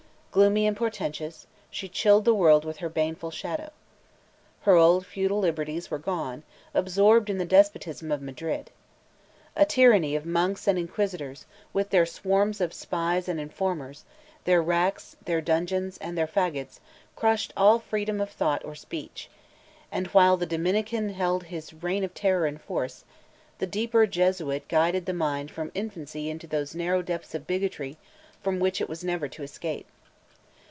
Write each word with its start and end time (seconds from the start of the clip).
Gloomy 0.33 0.65
and 0.65 0.77
portentous, 0.77 1.45
she 1.69 1.89
chilled 1.89 2.23
the 2.23 2.33
world 2.33 2.63
with 2.63 2.77
her 2.77 2.87
baneful 2.87 3.31
shadow. 3.31 3.69
Her 4.61 4.75
old 4.77 5.05
feudal 5.05 5.39
liberties 5.39 5.91
were 5.91 5.97
gone, 5.99 6.43
absorbed 6.73 7.29
in 7.29 7.37
the 7.37 7.43
despotism 7.43 8.13
of 8.13 8.21
Madrid. 8.21 8.71
A 9.57 9.65
tyranny 9.65 10.15
of 10.15 10.25
monks 10.25 10.69
and 10.69 10.79
inquisitors, 10.79 11.45
with 11.73 11.89
their 11.89 12.05
swarms 12.05 12.61
of 12.61 12.73
spies 12.73 13.27
and 13.27 13.41
informers, 13.41 14.05
their 14.45 14.61
racks, 14.63 15.17
their 15.25 15.41
dungeons, 15.41 15.97
and 15.97 16.17
their 16.17 16.27
fagots, 16.29 16.79
crushed 17.17 17.51
all 17.57 17.79
freedom 17.79 18.21
of 18.21 18.29
thought 18.29 18.63
or 18.63 18.73
speech; 18.73 19.29
and, 19.91 20.07
while 20.07 20.37
the 20.37 20.45
Dominican 20.45 21.09
held 21.09 21.43
his 21.43 21.73
reign 21.73 22.05
of 22.05 22.13
terror 22.13 22.45
and 22.45 22.61
force, 22.61 23.03
the 23.59 23.67
deeper 23.67 24.07
Jesuit 24.07 24.65
guided 24.69 25.07
the 25.07 25.13
mind 25.13 25.51
from 25.51 25.73
infancy 25.75 26.29
into 26.29 26.47
those 26.47 26.73
narrow 26.73 27.01
depths 27.01 27.35
of 27.35 27.45
bigotry 27.47 27.97
from 28.41 28.61
which 28.61 28.79
it 28.79 28.87
was 28.87 29.03
never 29.03 29.27
to 29.27 29.43
escape. 29.43 29.87